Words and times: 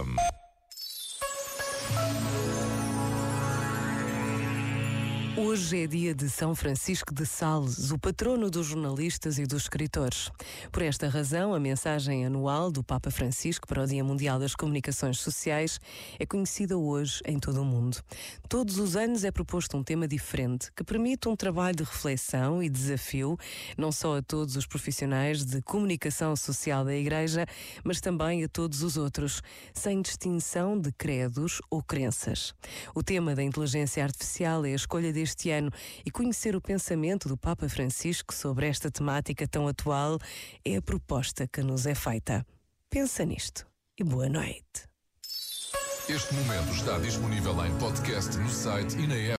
FM. 0.00 0.49
Hoje 5.42 5.84
é 5.84 5.86
dia 5.86 6.14
de 6.14 6.28
São 6.28 6.54
Francisco 6.54 7.14
de 7.14 7.24
Sales, 7.24 7.90
o 7.90 7.98
patrono 7.98 8.50
dos 8.50 8.66
jornalistas 8.66 9.38
e 9.38 9.46
dos 9.46 9.62
escritores. 9.62 10.30
Por 10.70 10.82
esta 10.82 11.08
razão, 11.08 11.54
a 11.54 11.58
mensagem 11.58 12.26
anual 12.26 12.70
do 12.70 12.84
Papa 12.84 13.10
Francisco 13.10 13.66
para 13.66 13.82
o 13.82 13.86
Dia 13.86 14.04
Mundial 14.04 14.38
das 14.38 14.54
Comunicações 14.54 15.18
Sociais 15.18 15.80
é 16.18 16.26
conhecida 16.26 16.76
hoje 16.76 17.22
em 17.24 17.38
todo 17.38 17.62
o 17.62 17.64
mundo. 17.64 17.96
Todos 18.50 18.78
os 18.78 18.96
anos 18.96 19.24
é 19.24 19.30
proposto 19.30 19.78
um 19.78 19.82
tema 19.82 20.06
diferente 20.06 20.70
que 20.76 20.84
permite 20.84 21.26
um 21.26 21.34
trabalho 21.34 21.74
de 21.74 21.84
reflexão 21.84 22.62
e 22.62 22.68
desafio, 22.68 23.38
não 23.78 23.90
só 23.90 24.18
a 24.18 24.22
todos 24.22 24.56
os 24.56 24.66
profissionais 24.66 25.42
de 25.42 25.62
comunicação 25.62 26.36
social 26.36 26.84
da 26.84 26.94
Igreja, 26.94 27.46
mas 27.82 27.98
também 27.98 28.44
a 28.44 28.48
todos 28.48 28.82
os 28.82 28.98
outros, 28.98 29.40
sem 29.72 30.02
distinção 30.02 30.78
de 30.78 30.92
credos 30.92 31.62
ou 31.70 31.82
crenças. 31.82 32.54
O 32.94 33.02
tema 33.02 33.34
da 33.34 33.42
inteligência 33.42 34.04
artificial 34.04 34.66
é 34.66 34.72
a 34.72 34.76
escolha 34.76 35.10
deste 35.10 35.29
este 35.30 35.50
ano 35.50 35.70
e 36.04 36.10
conhecer 36.10 36.56
o 36.56 36.60
pensamento 36.60 37.28
do 37.28 37.36
Papa 37.36 37.68
Francisco 37.68 38.34
sobre 38.34 38.66
esta 38.66 38.90
temática 38.90 39.46
tão 39.46 39.68
atual 39.68 40.18
é 40.64 40.76
a 40.76 40.82
proposta 40.82 41.46
que 41.46 41.62
nos 41.62 41.86
é 41.86 41.94
feita. 41.94 42.44
Pensa 42.88 43.24
nisto 43.24 43.66
e 43.98 44.04
boa 44.04 44.28
noite. 44.28 44.88
Este 46.08 46.34
momento 46.34 46.72
está 46.74 46.98
disponível 46.98 47.64
em 47.64 47.78
podcast 47.78 48.36
no 48.36 48.48
site 48.48 48.96
e 48.98 49.06
na 49.06 49.14
app. 49.14 49.28